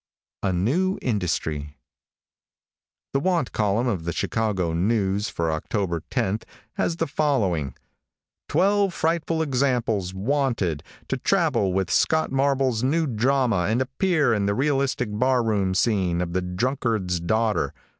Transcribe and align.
A 0.41 0.51
NEW 0.51 0.97
INDUSTRY. 1.03 1.75
|THE 3.13 3.19
want 3.19 3.51
column 3.51 3.85
of 3.85 4.03
the 4.03 4.11
Chicago 4.11 4.73
News 4.73 5.29
for 5.29 5.51
October 5.51 6.01
10th 6.09 6.41
has 6.73 6.95
the 6.95 7.05
following: 7.05 7.75
"Twelve 8.49 8.95
frightful 8.95 9.43
examples' 9.43 10.11
wanted, 10.11 10.81
to 11.07 11.17
travel 11.17 11.71
with 11.71 11.91
Scott 11.91 12.31
Marble's 12.31 12.81
new 12.81 13.05
drama 13.05 13.67
and 13.69 13.79
appear 13.79 14.33
in 14.33 14.47
the 14.47 14.55
realistic 14.55 15.09
bar 15.11 15.43
room 15.43 15.75
scene 15.75 16.19
of 16.19 16.33
the 16.33 16.41
'Drunkard's 16.41 17.19
Daughter.' 17.19 17.71